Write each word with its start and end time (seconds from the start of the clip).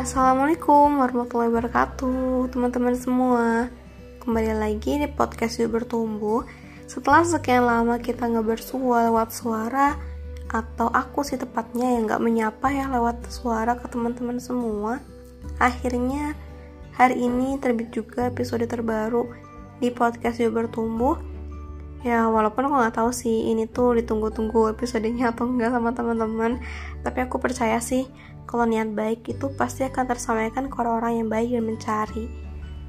Assalamualaikum 0.00 0.96
warahmatullahi 0.96 1.52
wabarakatuh 1.52 2.48
Teman-teman 2.56 2.96
semua. 2.96 3.68
Kembali 4.24 4.56
lagi 4.56 4.96
di 4.96 5.04
podcast 5.04 5.60
Yuk 5.60 5.76
Bertumbuh. 5.76 6.48
Setelah 6.88 7.20
sekian 7.20 7.68
lama 7.68 8.00
kita 8.00 8.24
nggak 8.24 8.48
bersua 8.48 9.12
lewat 9.12 9.28
suara 9.28 10.00
Atau 10.48 10.88
aku 10.88 11.20
sih 11.20 11.36
tepatnya 11.36 12.00
yang 12.00 12.08
nggak 12.08 12.16
menyapa 12.16 12.72
ya 12.72 12.88
lewat 12.88 13.28
suara 13.28 13.76
ke 13.76 13.92
teman-teman 13.92 14.40
semua 14.40 15.04
Akhirnya 15.60 16.32
hari 16.96 17.20
ini 17.20 17.60
terbit 17.60 17.92
juga 17.92 18.32
episode 18.32 18.64
terbaru 18.64 19.28
di 19.84 19.92
podcast 19.92 20.40
Yuk 20.40 20.56
Bertumbuh. 20.56 21.20
Ya 22.00 22.24
walaupun 22.24 22.72
aku 22.72 22.80
nggak 22.80 22.96
tahu 22.96 23.12
sih 23.12 23.52
ini 23.52 23.68
tuh 23.68 24.00
ditunggu-tunggu 24.00 24.72
episodenya 24.72 25.36
atau 25.36 25.44
enggak 25.44 25.76
sama 25.76 25.92
teman-teman 25.92 26.56
tapi 27.04 27.20
aku 27.20 27.36
percaya 27.36 27.76
sih 27.84 28.08
kalau 28.50 28.66
niat 28.66 28.90
baik 28.98 29.30
itu 29.30 29.46
pasti 29.54 29.86
akan 29.86 30.10
tersampaikan 30.10 30.66
ke 30.66 30.74
orang-orang 30.74 31.22
yang 31.22 31.28
baik 31.30 31.54
dan 31.54 31.62
mencari. 31.70 32.26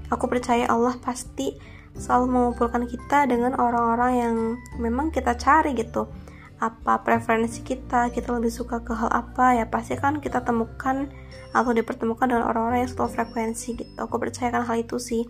Aku 0.10 0.26
percaya 0.26 0.66
Allah 0.66 0.98
pasti 0.98 1.54
selalu 1.94 2.34
mengumpulkan 2.34 2.90
kita 2.90 3.30
dengan 3.30 3.54
orang-orang 3.54 4.12
yang 4.18 4.36
memang 4.82 5.14
kita 5.14 5.38
cari 5.38 5.78
gitu. 5.78 6.10
Apa 6.58 7.06
preferensi 7.06 7.62
kita, 7.62 8.10
kita 8.10 8.34
lebih 8.34 8.50
suka 8.50 8.82
ke 8.82 8.90
hal 8.90 9.14
apa 9.14 9.62
ya 9.62 9.70
pasti 9.70 9.94
kan 10.02 10.18
kita 10.18 10.42
temukan 10.42 11.14
atau 11.54 11.72
dipertemukan 11.78 12.26
dengan 12.26 12.50
orang-orang 12.50 12.82
yang 12.82 12.90
satu 12.90 13.06
frekuensi 13.06 13.78
gitu. 13.78 13.94
Aku 14.02 14.18
percayakan 14.18 14.66
hal 14.66 14.82
itu 14.82 14.98
sih. 14.98 15.30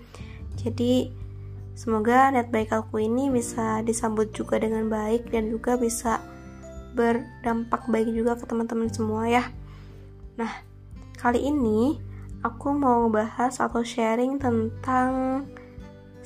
Jadi 0.64 1.12
semoga 1.76 2.32
niat 2.32 2.48
baik 2.56 2.72
aku 2.72 3.04
ini 3.04 3.28
bisa 3.28 3.84
disambut 3.84 4.32
juga 4.32 4.64
dengan 4.64 4.88
baik 4.88 5.28
dan 5.28 5.52
juga 5.52 5.76
bisa 5.76 6.24
berdampak 6.96 7.84
baik 7.92 8.08
juga 8.16 8.40
ke 8.40 8.48
teman-teman 8.48 8.88
semua 8.88 9.28
ya. 9.28 9.44
Nah, 10.42 10.58
kali 11.22 11.54
ini 11.54 12.02
aku 12.42 12.74
mau 12.74 13.06
bahas 13.14 13.62
atau 13.62 13.86
sharing 13.86 14.42
tentang 14.42 15.46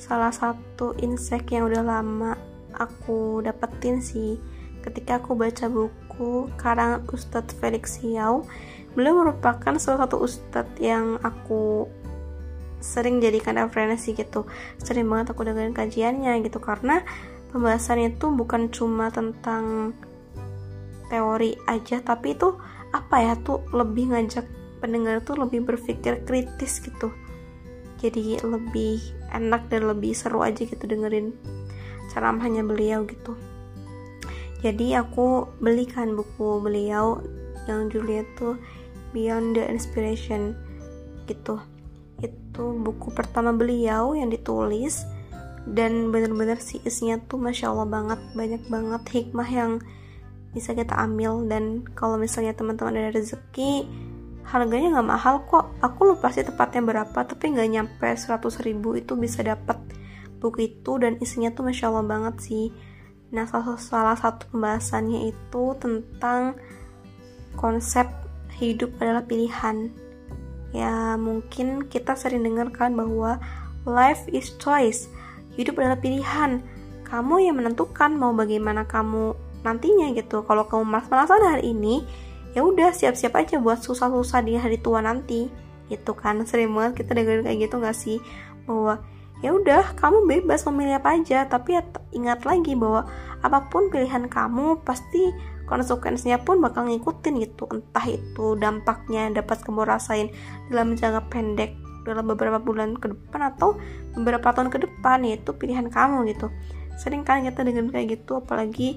salah 0.00 0.32
satu 0.32 0.96
insight 1.04 1.44
yang 1.52 1.68
udah 1.68 1.84
lama 1.84 2.32
aku 2.72 3.44
dapetin 3.44 4.00
sih. 4.00 4.40
Ketika 4.80 5.20
aku 5.20 5.36
baca 5.36 5.68
buku 5.68 6.48
karangan 6.56 7.04
Ustadz 7.12 7.60
Felix 7.60 8.00
Xiao 8.00 8.48
beliau 8.96 9.20
merupakan 9.20 9.76
salah 9.76 10.08
satu 10.08 10.24
ustadz 10.24 10.80
yang 10.80 11.20
aku 11.20 11.84
sering 12.80 13.20
jadikan 13.20 13.60
referensi 13.60 14.16
gitu. 14.16 14.48
Sering 14.80 15.04
banget 15.12 15.36
aku 15.36 15.44
dengerin 15.44 15.76
kajiannya 15.76 16.40
gitu 16.40 16.56
karena 16.56 17.04
pembahasannya 17.52 18.16
itu 18.16 18.32
bukan 18.32 18.72
cuma 18.72 19.12
tentang 19.12 19.92
teori 21.08 21.54
aja 21.70 22.02
tapi 22.02 22.34
itu 22.34 22.54
apa 22.94 23.16
ya 23.22 23.34
tuh 23.40 23.62
lebih 23.74 24.14
ngajak 24.14 24.46
pendengar 24.78 25.20
tuh 25.24 25.36
lebih 25.40 25.64
berpikir 25.64 26.22
kritis 26.24 26.78
gitu. 26.82 27.12
Jadi 27.96 28.38
lebih 28.44 29.00
enak 29.32 29.72
dan 29.72 29.88
lebih 29.88 30.12
seru 30.12 30.44
aja 30.44 30.62
gitu 30.62 30.84
dengerin 30.84 31.32
ceramahnya 32.12 32.62
beliau 32.62 33.08
gitu. 33.08 33.34
Jadi 34.60 34.96
aku 34.96 35.48
belikan 35.60 36.16
buku 36.16 36.60
beliau 36.60 37.20
yang 37.68 37.92
judulnya 37.92 38.24
tuh 38.38 38.56
Beyond 39.12 39.56
the 39.56 39.64
Inspiration 39.68 40.56
gitu. 41.28 41.60
Itu 42.20 42.76
buku 42.80 43.12
pertama 43.12 43.52
beliau 43.52 44.16
yang 44.16 44.32
ditulis 44.32 45.04
dan 45.66 46.14
bener-bener 46.14 46.62
sih 46.62 46.78
isinya 46.86 47.18
tuh 47.26 47.42
masya 47.42 47.74
Allah 47.74 47.88
banget 47.90 48.20
banyak 48.38 48.62
banget 48.70 49.02
hikmah 49.10 49.48
yang 49.50 49.72
bisa 50.56 50.72
kita 50.72 50.96
ambil. 50.96 51.44
Dan 51.44 51.84
kalau 51.92 52.16
misalnya 52.16 52.56
teman-teman 52.56 52.96
ada 52.96 53.12
rezeki 53.12 53.84
harganya 54.48 54.96
nggak 54.96 55.08
mahal 55.12 55.44
kok. 55.44 55.76
Aku 55.84 56.16
lupa 56.16 56.32
sih 56.32 56.40
tepatnya 56.40 56.80
berapa 56.80 57.18
tapi 57.28 57.52
nggak 57.52 57.68
nyampe 57.68 58.08
100 58.08 58.40
ribu 58.64 58.96
itu 58.96 59.12
bisa 59.20 59.44
dapat 59.44 59.76
buku 60.40 60.72
itu. 60.72 60.96
Dan 60.96 61.20
isinya 61.20 61.52
tuh 61.52 61.68
masya 61.68 61.92
allah 61.92 62.08
banget 62.08 62.40
sih. 62.40 62.72
Nah 63.36 63.44
salah, 63.44 63.76
salah 63.76 64.16
satu 64.16 64.48
pembahasannya 64.48 65.28
itu 65.28 65.64
tentang 65.76 66.56
konsep 67.60 68.08
hidup 68.56 68.96
adalah 68.96 69.28
pilihan. 69.28 69.92
Ya 70.72 71.20
mungkin 71.20 71.88
kita 71.92 72.16
sering 72.16 72.44
dengar 72.44 72.72
kan 72.72 72.96
bahwa 72.96 73.36
life 73.84 74.24
is 74.32 74.56
choice. 74.56 75.12
Hidup 75.56 75.80
adalah 75.80 75.98
pilihan. 76.00 76.60
Kamu 77.06 77.38
yang 77.38 77.56
menentukan 77.62 78.18
mau 78.18 78.34
bagaimana 78.34 78.84
kamu 78.84 79.45
nantinya 79.66 80.14
gitu. 80.14 80.46
Kalau 80.46 80.70
kamu 80.70 80.86
malas-malasan 80.86 81.42
hari 81.42 81.74
ini 81.74 82.06
ya 82.54 82.62
udah 82.64 82.94
siap-siap 82.94 83.34
aja 83.36 83.58
buat 83.58 83.82
susah-susah 83.82 84.40
di 84.46 84.54
hari 84.54 84.78
tua 84.78 85.02
nanti. 85.02 85.50
Gitu 85.90 86.14
kan 86.14 86.46
sering 86.46 86.70
banget 86.70 87.02
kita 87.04 87.18
dengerin 87.18 87.42
kayak 87.42 87.58
gitu 87.66 87.76
gak 87.82 87.98
sih? 87.98 88.18
Bahwa 88.64 89.02
ya 89.44 89.52
udah 89.52 89.98
kamu 89.98 90.24
bebas 90.24 90.64
memilih 90.64 90.96
apa 90.96 91.20
aja 91.20 91.44
tapi 91.44 91.76
ya 91.76 91.84
ingat 92.16 92.48
lagi 92.48 92.72
bahwa 92.72 93.04
apa 93.44 93.68
pun 93.68 93.92
pilihan 93.92 94.32
kamu 94.32 94.80
pasti 94.80 95.28
konsekuensinya 95.68 96.40
pun 96.46 96.62
bakal 96.62 96.86
ngikutin 96.86 97.34
gitu. 97.42 97.66
Entah 97.68 98.06
itu 98.06 98.54
dampaknya 98.56 99.34
dapat 99.34 99.60
kamu 99.66 99.82
rasain 99.82 100.30
dalam 100.70 100.94
jangka 100.94 101.28
pendek 101.28 101.76
dalam 102.06 102.24
beberapa 102.30 102.62
bulan 102.62 102.94
ke 102.94 103.10
depan 103.10 103.50
atau 103.50 103.74
beberapa 104.14 104.54
tahun 104.54 104.70
ke 104.70 104.78
depan 104.86 105.26
yaitu 105.26 105.50
pilihan 105.52 105.90
kamu 105.90 106.30
gitu. 106.32 106.48
Sering 106.96 107.26
kan 107.26 107.44
kita 107.44 107.66
dengerin 107.66 107.92
kayak 107.92 108.22
gitu 108.22 108.40
apalagi 108.40 108.96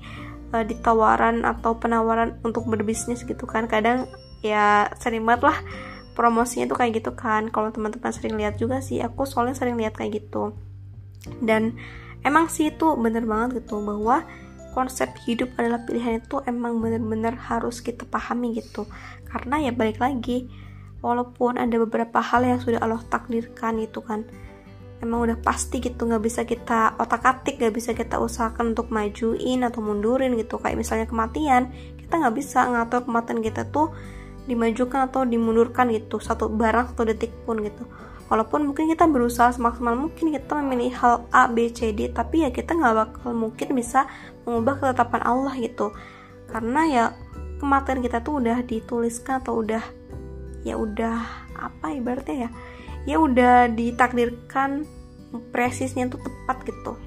uh, 0.54 0.66
di 0.66 0.76
tawaran 0.80 1.46
atau 1.46 1.78
penawaran 1.78 2.38
untuk 2.46 2.66
berbisnis 2.66 3.26
gitu 3.26 3.46
kan. 3.46 3.66
Kadang 3.66 4.10
ya 4.40 4.88
sering 4.98 5.28
banget 5.28 5.52
lah 5.52 5.58
promosinya 6.14 6.68
tuh 6.70 6.78
kayak 6.80 7.04
gitu 7.04 7.12
kan. 7.16 7.48
Kalau 7.50 7.70
teman-teman 7.72 8.12
sering 8.12 8.36
lihat 8.36 8.60
juga 8.60 8.84
sih 8.84 9.00
aku 9.00 9.26
soalnya 9.26 9.56
sering 9.58 9.80
lihat 9.80 9.96
kayak 9.96 10.24
gitu. 10.24 10.56
Dan 11.44 11.76
emang 12.26 12.52
sih 12.52 12.74
itu 12.74 12.96
bener 12.98 13.24
banget 13.26 13.64
gitu 13.64 13.80
bahwa 13.84 14.24
konsep 14.74 15.10
hidup 15.26 15.50
adalah 15.58 15.82
pilihan 15.84 16.22
itu 16.22 16.40
emang 16.46 16.78
bener-bener 16.78 17.34
harus 17.36 17.82
kita 17.82 18.06
pahami 18.06 18.58
gitu. 18.58 18.86
Karena 19.30 19.62
ya 19.62 19.72
balik 19.74 20.02
lagi 20.02 20.50
walaupun 21.00 21.56
ada 21.56 21.76
beberapa 21.80 22.20
hal 22.20 22.44
yang 22.44 22.60
sudah 22.60 22.84
Allah 22.84 23.00
takdirkan 23.08 23.80
gitu 23.80 24.04
kan 24.04 24.28
emang 25.00 25.28
udah 25.28 25.38
pasti 25.40 25.80
gitu 25.80 26.08
nggak 26.08 26.24
bisa 26.24 26.44
kita 26.44 27.00
otak 27.00 27.24
atik 27.24 27.56
nggak 27.60 27.76
bisa 27.76 27.92
kita 27.96 28.20
usahakan 28.20 28.76
untuk 28.76 28.92
majuin 28.92 29.64
atau 29.64 29.80
mundurin 29.80 30.36
gitu. 30.36 30.60
Kayak 30.60 30.78
misalnya 30.80 31.08
kematian 31.08 31.72
kita 31.96 32.20
nggak 32.20 32.36
bisa 32.36 32.68
ngatur 32.68 33.08
kematian 33.08 33.40
kita 33.40 33.68
tuh 33.72 33.96
dimajukan 34.50 35.08
atau 35.08 35.24
dimundurkan 35.24 35.94
gitu 35.94 36.18
satu 36.18 36.50
barang 36.52 36.94
satu 36.96 37.04
detik 37.08 37.32
pun 37.48 37.64
gitu. 37.64 37.88
Walaupun 38.30 38.62
mungkin 38.70 38.86
kita 38.92 39.10
berusaha 39.10 39.50
semaksimal 39.50 39.98
mungkin 39.98 40.30
kita 40.30 40.54
memilih 40.62 40.94
hal 41.02 41.26
A 41.34 41.50
B 41.50 41.74
C 41.74 41.96
D 41.96 42.14
tapi 42.14 42.46
ya 42.46 42.54
kita 42.54 42.78
nggak 42.78 42.94
bakal 42.94 43.34
mungkin 43.34 43.74
bisa 43.74 44.06
mengubah 44.46 44.78
ketetapan 44.78 45.22
Allah 45.26 45.54
gitu. 45.58 45.96
Karena 46.50 46.82
ya 46.86 47.06
kematian 47.58 48.06
kita 48.06 48.22
tuh 48.22 48.42
udah 48.42 48.62
dituliskan 48.66 49.42
atau 49.42 49.62
udah 49.62 49.82
ya 50.68 50.76
udah 50.76 51.24
apa 51.56 51.96
ibaratnya 51.96 52.48
ya 52.48 52.50
ya 53.08 53.20
udah 53.20 53.72
ditakdirkan 53.72 54.84
presisnya 55.54 56.10
tuh 56.10 56.20
tepat 56.20 56.66
gitu. 56.66 56.98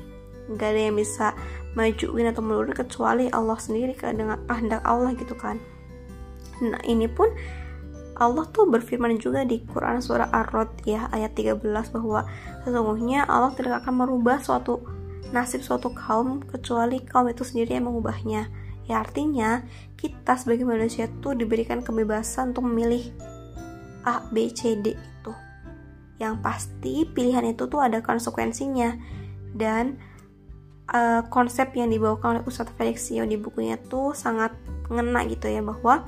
Nggak 0.53 0.69
ada 0.69 0.81
yang 0.81 0.97
bisa 0.97 1.27
majuin 1.73 2.29
atau 2.29 2.45
mundur 2.45 2.69
kecuali 2.73 3.33
Allah 3.33 3.57
sendiri 3.57 3.97
dengan 3.97 4.41
kehendak 4.47 4.85
Allah 4.85 5.17
gitu 5.17 5.35
kan. 5.35 5.57
Nah 6.63 6.81
ini 6.85 7.09
pun 7.09 7.33
Allah 8.13 8.45
tuh 8.53 8.69
berfirman 8.69 9.17
juga 9.17 9.43
di 9.43 9.65
Quran 9.65 9.99
surah 10.05 10.29
Ar-Rod 10.31 10.85
ya 10.85 11.09
ayat 11.11 11.33
13 11.35 11.65
bahwa 11.97 12.29
sesungguhnya 12.63 13.25
Allah 13.25 13.57
tidak 13.57 13.83
akan 13.83 14.05
merubah 14.05 14.39
suatu 14.39 14.85
nasib 15.33 15.65
suatu 15.65 15.91
kaum 15.97 16.45
kecuali 16.45 17.01
kaum 17.03 17.33
itu 17.33 17.43
sendiri 17.43 17.75
yang 17.81 17.89
mengubahnya. 17.89 18.53
Ya 18.85 19.01
artinya 19.01 19.65
kita 19.97 20.37
sebagai 20.37 20.69
manusia 20.69 21.09
tuh 21.25 21.33
diberikan 21.33 21.81
kebebasan 21.81 22.53
untuk 22.53 22.69
memilih 22.69 23.15
A, 24.05 24.27
B, 24.29 24.51
C, 24.53 24.77
D 24.77 24.93
yang 26.21 26.41
pasti 26.41 27.09
pilihan 27.09 27.45
itu 27.49 27.69
tuh 27.69 27.81
ada 27.81 28.01
konsekuensinya. 28.05 28.97
Dan 29.53 30.01
uh, 30.93 31.23
konsep 31.29 31.73
yang 31.77 31.93
dibawakan 31.93 32.41
oleh 32.41 32.45
Ustadz 32.49 32.73
Felix 32.77 33.09
Sio 33.09 33.25
di 33.29 33.37
bukunya 33.37 33.77
tuh 33.77 34.17
sangat 34.17 34.53
ngena 34.93 35.25
gitu 35.29 35.49
ya 35.49 35.65
bahwa 35.65 36.05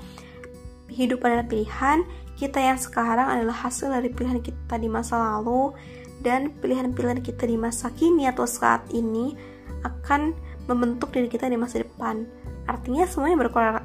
hidup 0.92 1.24
adalah 1.24 1.48
pilihan 1.48 2.04
kita 2.34 2.58
yang 2.58 2.78
sekarang 2.78 3.30
adalah 3.30 3.54
hasil 3.54 3.88
dari 3.94 4.10
pilihan 4.10 4.42
kita 4.42 4.74
di 4.76 4.90
masa 4.90 5.16
lalu 5.16 5.70
dan 6.20 6.50
pilihan-pilihan 6.58 7.22
kita 7.22 7.46
di 7.46 7.54
masa 7.54 7.92
kini 7.94 8.26
atau 8.26 8.48
saat 8.48 8.84
ini 8.90 9.36
akan 9.84 10.34
membentuk 10.66 11.12
diri 11.12 11.28
kita 11.28 11.46
di 11.46 11.60
masa 11.60 11.84
depan. 11.84 12.24
Artinya 12.64 13.04
semuanya 13.04 13.36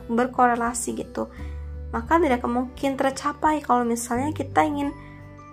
berkorelasi 0.08 0.96
gitu. 0.96 1.28
Maka 1.92 2.22
tidak 2.22 2.46
mungkin 2.48 2.96
tercapai 2.96 3.60
kalau 3.60 3.84
misalnya 3.84 4.32
kita 4.32 4.64
ingin 4.64 4.96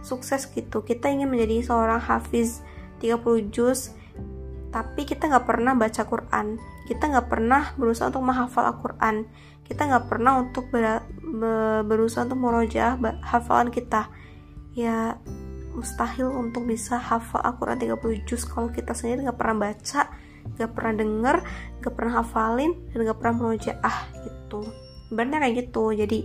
sukses 0.06 0.46
gitu. 0.54 0.86
Kita 0.86 1.10
ingin 1.10 1.26
menjadi 1.26 1.66
seorang 1.66 1.98
hafiz 1.98 2.62
30 3.02 3.50
juz 3.50 3.90
tapi 4.70 5.08
kita 5.08 5.26
nggak 5.32 5.46
pernah 5.48 5.72
baca 5.72 6.02
Quran. 6.04 6.60
Kita 6.86 7.08
nggak 7.08 7.28
pernah 7.32 7.72
berusaha 7.80 8.12
untuk 8.12 8.28
menghafal 8.28 8.70
Al-Quran. 8.70 9.24
Kita 9.64 9.88
nggak 9.88 10.06
pernah 10.06 10.38
untuk 10.38 10.68
ber, 10.68 11.02
berusaha 11.82 12.28
untuk 12.28 12.38
merojaah 12.38 13.00
hafalan 13.24 13.72
kita. 13.72 14.12
Ya 14.76 15.16
mustahil 15.72 16.28
untuk 16.28 16.68
bisa 16.68 17.00
hafal 17.00 17.40
Al-Quran 17.40 17.80
30 17.96 18.28
juz. 18.28 18.44
Kalau 18.44 18.68
kita 18.68 18.92
sendiri 18.92 19.26
nggak 19.26 19.38
pernah 19.40 19.72
baca 19.72 20.02
nggak 20.46 20.72
pernah 20.78 20.94
denger 20.94 21.36
nggak 21.82 21.94
pernah 21.98 22.12
hafalin 22.22 22.72
dan 22.94 22.98
nggak 23.02 23.18
pernah 23.18 23.34
merojaah 23.42 23.96
gitu. 24.22 24.60
Benar 25.08 25.42
kayak 25.42 25.54
gitu. 25.66 25.84
Jadi 25.96 26.18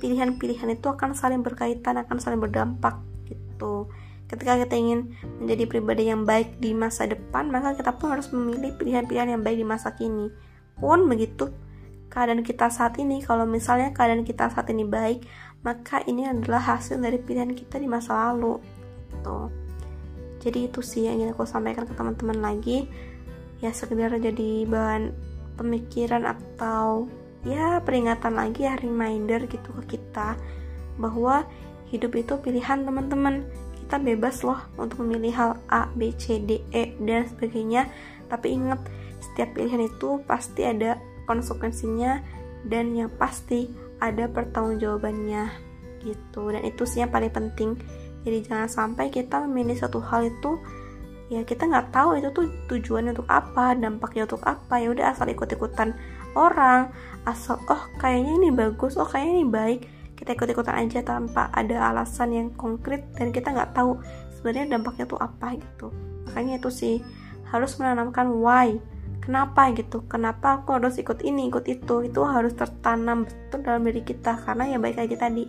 pilihan-pilihan 0.00 0.68
itu 0.72 0.86
akan 0.88 1.12
saling 1.12 1.44
berkaitan 1.44 2.00
akan 2.00 2.16
saling 2.18 2.40
berdampak 2.40 3.07
gitu. 3.58 3.90
Ketika 4.30 4.54
kita 4.60 4.78
ingin 4.78 5.18
menjadi 5.42 5.64
pribadi 5.66 6.06
yang 6.06 6.22
baik 6.22 6.62
di 6.62 6.76
masa 6.76 7.10
depan 7.10 7.50
maka 7.50 7.74
kita 7.74 7.96
pun 7.98 8.14
harus 8.14 8.30
memilih 8.30 8.76
pilihan-pilihan 8.78 9.34
yang 9.34 9.42
baik 9.42 9.58
di 9.58 9.66
masa 9.66 9.98
kini. 9.98 10.30
Pun 10.78 11.10
begitu 11.10 11.50
keadaan 12.06 12.46
kita 12.46 12.70
saat 12.70 12.96
ini 13.02 13.20
kalau 13.20 13.44
misalnya 13.44 13.90
keadaan 13.90 14.22
kita 14.22 14.48
saat 14.48 14.70
ini 14.70 14.86
baik 14.86 15.26
maka 15.66 16.06
ini 16.06 16.28
adalah 16.28 16.76
hasil 16.76 17.02
dari 17.02 17.18
pilihan 17.18 17.50
kita 17.56 17.82
di 17.82 17.88
masa 17.90 18.30
lalu 18.30 18.62
gitu. 19.10 19.50
Jadi 20.38 20.70
itu 20.70 20.80
sih 20.84 21.10
yang 21.10 21.18
ingin 21.18 21.34
aku 21.34 21.42
sampaikan 21.42 21.82
ke 21.82 21.96
teman-teman 21.98 22.38
lagi. 22.38 22.86
Ya 23.58 23.74
sekedar 23.74 24.14
jadi 24.22 24.68
bahan 24.70 25.10
pemikiran 25.58 26.22
atau 26.22 27.10
ya 27.42 27.82
peringatan 27.82 28.38
lagi 28.38 28.70
ya 28.70 28.78
reminder 28.78 29.50
gitu 29.50 29.74
ke 29.82 29.98
kita 29.98 30.38
bahwa 30.94 31.42
hidup 31.88 32.12
itu 32.16 32.34
pilihan 32.40 32.84
teman-teman. 32.84 33.44
Kita 33.84 33.96
bebas 33.96 34.44
loh 34.44 34.60
untuk 34.76 35.00
memilih 35.00 35.32
hal 35.32 35.50
A, 35.72 35.88
B, 35.96 36.12
C, 36.16 36.36
D, 36.40 36.60
E, 36.72 36.92
dan 37.00 37.24
sebagainya. 37.24 37.88
Tapi 38.28 38.52
ingat 38.52 38.84
setiap 39.24 39.56
pilihan 39.56 39.88
itu 39.88 40.20
pasti 40.28 40.68
ada 40.68 41.00
konsekuensinya 41.24 42.20
dan 42.68 42.92
yang 42.92 43.08
pasti 43.16 43.72
ada 43.98 44.28
pertanggungjawabannya. 44.28 45.48
Gitu. 46.04 46.42
Dan 46.52 46.62
itu 46.68 46.84
sih 46.84 47.00
yang 47.00 47.10
paling 47.10 47.32
penting. 47.32 47.80
Jadi 48.28 48.44
jangan 48.44 48.68
sampai 48.68 49.08
kita 49.08 49.40
memilih 49.48 49.78
satu 49.80 50.04
hal 50.04 50.28
itu 50.28 50.60
ya 51.28 51.44
kita 51.44 51.68
nggak 51.68 51.92
tahu 51.92 52.16
itu 52.16 52.32
tuh 52.32 52.48
tujuannya 52.72 53.12
untuk 53.12 53.28
apa 53.32 53.72
dampaknya 53.72 54.28
untuk 54.28 54.44
apa. 54.44 54.76
Ya 54.76 54.92
udah 54.92 55.16
asal 55.16 55.32
ikut 55.32 55.48
ikutan 55.48 55.96
orang 56.36 56.92
asal 57.24 57.60
oh 57.68 57.82
kayaknya 58.00 58.32
ini 58.36 58.48
bagus 58.52 58.96
oh 59.00 59.08
kayaknya 59.08 59.32
ini 59.32 59.46
baik 59.48 59.80
kita 60.18 60.34
ikut-ikutan 60.34 60.74
aja 60.74 61.00
tanpa 61.06 61.46
ada 61.54 61.94
alasan 61.94 62.34
yang 62.34 62.48
konkret 62.58 63.06
dan 63.14 63.30
kita 63.30 63.54
nggak 63.54 63.70
tahu 63.70 64.02
sebenarnya 64.34 64.74
dampaknya 64.74 65.06
tuh 65.06 65.20
apa 65.22 65.54
gitu. 65.54 65.94
Makanya 66.26 66.58
itu 66.58 66.70
sih 66.74 66.94
harus 67.54 67.78
menanamkan 67.78 68.26
why 68.34 68.74
kenapa 69.22 69.70
gitu. 69.78 70.02
Kenapa 70.10 70.58
aku 70.58 70.82
harus 70.82 70.98
ikut 70.98 71.22
ini 71.22 71.46
ikut 71.46 71.70
itu. 71.70 72.02
Itu 72.02 72.26
harus 72.26 72.58
tertanam 72.58 73.30
betul 73.30 73.62
dalam 73.62 73.86
diri 73.86 74.02
kita. 74.02 74.42
Karena 74.42 74.66
ya 74.66 74.82
baik 74.82 74.98
lagi 74.98 75.14
tadi 75.14 75.44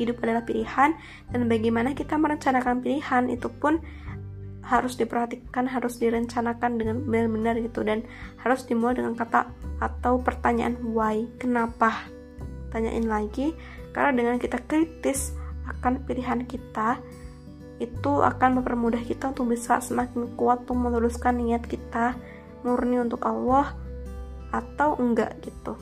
hidup 0.00 0.18
adalah 0.24 0.42
pilihan 0.42 0.96
dan 1.28 1.40
bagaimana 1.44 1.92
kita 1.92 2.16
merencanakan 2.16 2.80
pilihan 2.80 3.28
itu 3.28 3.52
pun 3.52 3.84
harus 4.64 4.96
diperhatikan 4.96 5.68
harus 5.68 6.00
direncanakan 6.00 6.80
dengan 6.80 6.96
benar-benar 7.06 7.62
gitu. 7.62 7.86
Dan 7.86 8.02
harus 8.42 8.66
dimulai 8.66 8.98
dengan 8.98 9.14
kata 9.14 9.46
atau 9.78 10.18
pertanyaan 10.18 10.74
why 10.82 11.30
kenapa? 11.38 11.94
Tanyain 12.70 13.06
lagi 13.06 13.50
karena 13.90 14.10
dengan 14.14 14.36
kita 14.38 14.58
kritis 14.64 15.34
akan 15.66 16.02
pilihan 16.06 16.46
kita, 16.46 16.98
itu 17.80 18.12
akan 18.20 18.60
mempermudah 18.60 19.00
kita 19.00 19.32
untuk 19.32 19.50
bisa 19.50 19.80
semakin 19.80 20.36
kuat 20.36 20.68
untuk 20.68 20.76
meluruskan 20.76 21.40
niat 21.40 21.64
kita 21.64 22.12
murni 22.60 23.00
untuk 23.00 23.24
Allah 23.24 23.72
atau 24.52 25.00
enggak 25.00 25.40
gitu. 25.40 25.80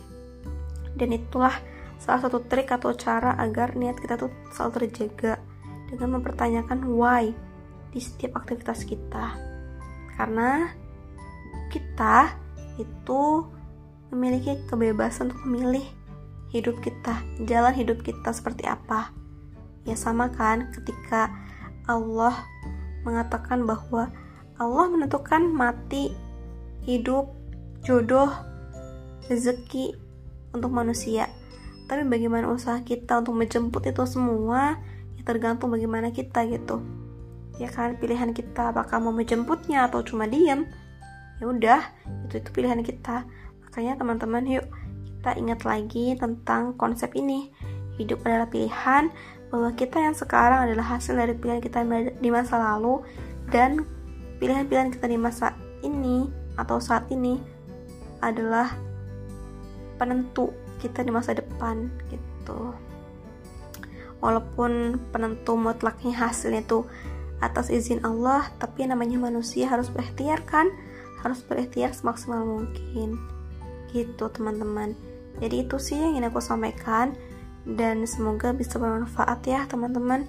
Dan 0.94 1.10
itulah 1.14 1.52
salah 1.98 2.22
satu 2.22 2.46
trik 2.46 2.70
atau 2.70 2.94
cara 2.94 3.34
agar 3.34 3.74
niat 3.74 3.98
kita 3.98 4.14
tuh 4.14 4.30
selalu 4.54 4.86
terjaga 4.86 5.42
dengan 5.90 6.20
mempertanyakan 6.20 6.86
why 6.86 7.34
di 7.90 7.98
setiap 7.98 8.38
aktivitas 8.38 8.86
kita. 8.86 9.34
Karena 10.14 10.70
kita 11.74 12.38
itu 12.78 13.44
memiliki 14.14 14.56
kebebasan 14.70 15.34
untuk 15.34 15.42
memilih 15.50 15.84
hidup 16.48 16.80
kita, 16.80 17.20
jalan 17.44 17.74
hidup 17.76 18.00
kita 18.00 18.32
seperti 18.32 18.64
apa. 18.64 19.12
Ya 19.84 19.96
sama 19.96 20.32
kan 20.32 20.72
ketika 20.72 21.32
Allah 21.88 22.44
mengatakan 23.04 23.64
bahwa 23.64 24.12
Allah 24.58 24.86
menentukan 24.90 25.48
mati, 25.48 26.12
hidup, 26.84 27.30
jodoh, 27.86 28.28
rezeki 29.28 29.94
untuk 30.52 30.72
manusia. 30.72 31.28
Tapi 31.88 32.04
bagaimana 32.04 32.52
usaha 32.52 32.76
kita 32.84 33.24
untuk 33.24 33.38
menjemput 33.38 33.80
itu 33.88 34.04
semua 34.04 34.76
ya 35.16 35.22
tergantung 35.24 35.72
bagaimana 35.72 36.12
kita 36.12 36.44
gitu. 36.48 36.84
Ya 37.56 37.72
kan 37.72 37.96
pilihan 37.96 38.36
kita 38.36 38.76
apakah 38.76 39.00
mau 39.00 39.12
menjemputnya 39.14 39.88
atau 39.88 40.04
cuma 40.04 40.28
diam. 40.28 40.68
Ya 41.38 41.44
udah, 41.48 41.80
itu 42.28 42.42
itu 42.42 42.50
pilihan 42.52 42.82
kita. 42.82 43.24
Makanya 43.64 43.96
teman-teman 43.96 44.44
yuk 44.48 44.66
kita 45.18 45.34
ingat 45.34 45.66
lagi 45.66 46.14
tentang 46.14 46.78
konsep 46.78 47.10
ini. 47.18 47.50
Hidup 47.98 48.22
adalah 48.22 48.46
pilihan, 48.46 49.10
bahwa 49.48 49.72
kita 49.72 49.98
yang 49.98 50.14
sekarang 50.14 50.68
adalah 50.68 50.96
hasil 50.96 51.16
dari 51.16 51.34
pilihan 51.34 51.58
kita 51.58 51.82
di 52.20 52.30
masa 52.30 52.60
lalu 52.60 53.00
dan 53.48 53.82
pilihan-pilihan 54.38 54.92
kita 54.92 55.08
di 55.08 55.18
masa 55.18 55.56
ini 55.80 56.28
atau 56.60 56.76
saat 56.78 57.08
ini 57.08 57.40
adalah 58.20 58.76
penentu 59.96 60.52
kita 60.78 61.02
di 61.02 61.10
masa 61.10 61.34
depan 61.34 61.88
gitu. 62.12 62.76
Walaupun 64.18 64.98
penentu 65.14 65.54
mutlaknya 65.54 66.14
hasilnya 66.14 66.66
itu 66.66 66.86
atas 67.38 67.70
izin 67.70 68.02
Allah, 68.02 68.50
tapi 68.58 68.84
namanya 68.84 69.18
manusia 69.18 69.70
harus 69.70 69.88
berikhtiar 69.90 70.42
kan? 70.42 70.70
Harus 71.22 71.42
berikhtiar 71.46 71.94
semaksimal 71.94 72.42
mungkin. 72.42 73.37
Gitu 73.90 74.24
teman-teman. 74.30 74.92
Jadi 75.38 75.66
itu 75.66 75.76
sih 75.78 75.96
yang 75.96 76.18
ingin 76.18 76.28
aku 76.30 76.40
sampaikan. 76.42 77.14
Dan 77.68 78.08
semoga 78.08 78.56
bisa 78.56 78.80
bermanfaat 78.80 79.44
ya 79.44 79.68
teman-teman. 79.68 80.24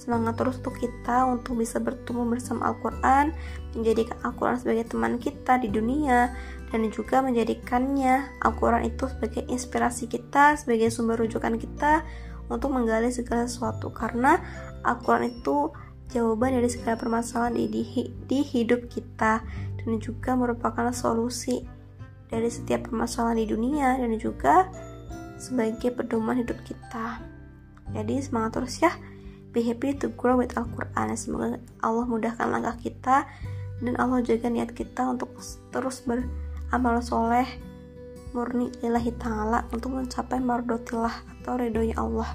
Semangat 0.00 0.40
terus 0.40 0.56
untuk 0.64 0.80
kita 0.80 1.28
untuk 1.28 1.60
bisa 1.60 1.76
bertumbuh 1.76 2.24
bersama 2.24 2.72
Al-Quran 2.72 3.36
menjadikan 3.76 4.16
Al-Quran 4.24 4.56
sebagai 4.56 4.88
teman 4.88 5.20
kita 5.20 5.60
di 5.60 5.68
dunia 5.68 6.32
dan 6.72 6.88
juga 6.88 7.20
menjadikannya 7.20 8.40
Al-Quran 8.40 8.88
itu 8.88 9.12
sebagai 9.12 9.44
inspirasi 9.52 10.08
kita 10.08 10.56
sebagai 10.56 10.88
sumber 10.88 11.20
rujukan 11.20 11.52
kita 11.60 12.08
untuk 12.48 12.72
menggali 12.72 13.12
segala 13.12 13.44
sesuatu. 13.44 13.92
Karena 13.92 14.40
Al-Quran 14.88 15.36
itu 15.36 15.68
jawaban 16.08 16.56
dari 16.56 16.72
segala 16.72 16.96
permasalahan 16.96 17.60
di, 17.60 17.64
di, 17.68 17.82
di 18.24 18.40
hidup 18.40 18.88
kita 18.88 19.44
dan 19.78 19.90
juga 20.00 20.32
merupakan 20.32 20.90
solusi 20.96 21.60
dari 22.30 22.48
setiap 22.48 22.88
permasalahan 22.88 23.42
di 23.42 23.46
dunia 23.50 23.98
dan 23.98 24.14
juga 24.16 24.70
sebagai 25.36 25.90
pedoman 25.90 26.40
hidup 26.40 26.56
kita. 26.62 27.18
Jadi 27.90 28.22
semangat 28.22 28.62
terus 28.62 28.78
ya. 28.78 28.94
Be 29.50 29.66
happy 29.66 29.98
to 29.98 30.14
grow 30.14 30.38
with 30.38 30.54
Al-Quran. 30.54 31.10
Semoga 31.18 31.58
Allah 31.82 32.06
mudahkan 32.06 32.46
langkah 32.46 32.78
kita 32.78 33.26
dan 33.82 33.94
Allah 33.98 34.22
jaga 34.22 34.46
niat 34.46 34.70
kita 34.70 35.10
untuk 35.10 35.34
terus 35.74 36.06
beramal 36.06 37.02
soleh 37.02 37.48
murni 38.30 38.70
lillahi 38.78 39.10
ta'ala 39.18 39.66
untuk 39.74 39.98
mencapai 39.98 40.38
mardotillah 40.38 41.42
atau 41.42 41.58
ridhonya 41.58 41.98
Allah. 41.98 42.30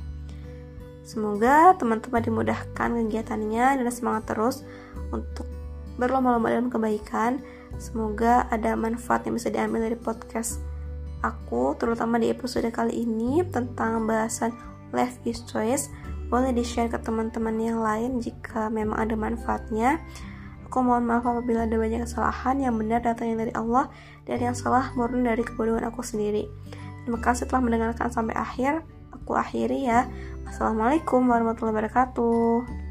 Semoga 1.07 1.77
teman-teman 1.77 2.19
dimudahkan 2.19 2.89
kegiatannya 2.99 3.79
dan 3.79 3.87
semangat 3.93 4.35
terus 4.35 4.67
untuk 5.13 5.47
berlomba-lomba 5.95 6.51
dalam 6.51 6.67
kebaikan 6.67 7.39
Semoga 7.75 8.47
ada 8.49 8.73
manfaat 8.73 9.27
yang 9.27 9.35
bisa 9.35 9.51
diambil 9.51 9.91
dari 9.91 9.97
podcast 9.99 10.63
aku, 11.25 11.73
terutama 11.75 12.21
di 12.21 12.29
episode 12.29 12.69
kali 12.69 13.03
ini 13.03 13.41
tentang 13.49 14.05
bahasan 14.05 14.53
life 14.93 15.17
is 15.25 15.41
choice. 15.43 15.89
Boleh 16.29 16.53
di-share 16.53 16.89
ke 16.89 16.97
teman-teman 16.97 17.53
yang 17.61 17.79
lain 17.81 18.17
jika 18.21 18.69
memang 18.69 18.97
ada 18.97 19.13
manfaatnya. 19.13 20.01
Aku 20.65 20.81
mohon 20.81 21.05
maaf 21.05 21.23
apabila 21.23 21.69
ada 21.69 21.77
banyak 21.77 22.03
kesalahan 22.09 22.57
yang 22.57 22.75
benar 22.75 22.99
datangnya 23.05 23.45
dari 23.45 23.53
Allah 23.53 23.87
dan 24.25 24.41
yang 24.41 24.55
salah 24.57 24.89
murni 24.97 25.21
dari 25.21 25.45
kebodohan 25.45 25.85
aku 25.85 26.01
sendiri. 26.01 26.49
Terima 27.05 27.21
kasih 27.21 27.45
telah 27.45 27.61
mendengarkan 27.61 28.09
sampai 28.09 28.33
akhir. 28.33 28.81
Aku 29.13 29.37
akhiri 29.37 29.85
ya. 29.85 30.09
Wassalamualaikum 30.49 31.21
warahmatullahi 31.29 31.85
wabarakatuh. 31.85 32.84